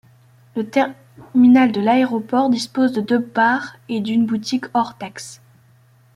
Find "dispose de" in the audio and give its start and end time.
2.49-3.01